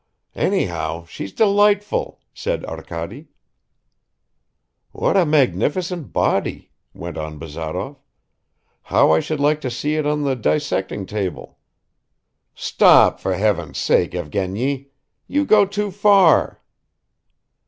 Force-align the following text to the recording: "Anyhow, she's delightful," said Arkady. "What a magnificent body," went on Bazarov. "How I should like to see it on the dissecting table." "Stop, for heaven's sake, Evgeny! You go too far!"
"Anyhow, 0.33 1.05
she's 1.05 1.31
delightful," 1.31 2.21
said 2.33 2.65
Arkady. 2.65 3.27
"What 4.93 5.15
a 5.15 5.27
magnificent 5.27 6.11
body," 6.11 6.71
went 6.91 7.19
on 7.19 7.37
Bazarov. 7.37 7.97
"How 8.81 9.11
I 9.11 9.19
should 9.19 9.39
like 9.39 9.61
to 9.61 9.69
see 9.69 9.93
it 9.97 10.07
on 10.07 10.23
the 10.23 10.35
dissecting 10.35 11.05
table." 11.05 11.59
"Stop, 12.55 13.19
for 13.19 13.35
heaven's 13.35 13.77
sake, 13.77 14.15
Evgeny! 14.15 14.87
You 15.27 15.45
go 15.45 15.67
too 15.67 15.91
far!" 15.91 16.63